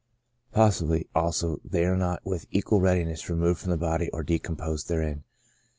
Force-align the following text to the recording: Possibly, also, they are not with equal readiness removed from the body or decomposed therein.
Possibly, 0.51 1.07
also, 1.13 1.61
they 1.63 1.85
are 1.85 1.95
not 1.95 2.25
with 2.25 2.47
equal 2.49 2.81
readiness 2.81 3.29
removed 3.29 3.59
from 3.59 3.69
the 3.69 3.77
body 3.77 4.09
or 4.09 4.23
decomposed 4.23 4.87
therein. 4.87 5.25